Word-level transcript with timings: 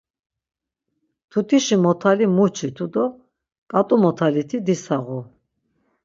Mtutişi 1.27 1.75
motali 1.83 2.25
muçitu 2.35 2.85
do 2.93 3.05
ǩat̆u 3.71 3.95
motaliti 4.03 4.57
disağu. 4.65 5.21